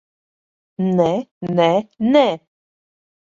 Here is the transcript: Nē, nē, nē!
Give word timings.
Nē, 0.99 1.09
nē, 1.59 1.67
nē! 2.15 2.25